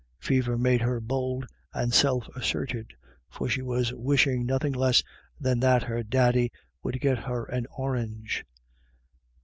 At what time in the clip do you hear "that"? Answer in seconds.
5.59-5.83